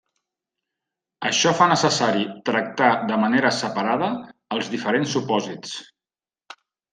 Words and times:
Això 1.27 1.51
fa 1.59 1.67
necessari 1.71 2.23
tractar 2.51 2.87
de 3.11 3.19
manera 3.25 3.51
separada 3.59 4.09
els 4.57 4.73
diferents 4.73 5.15
supòsits. 5.19 5.77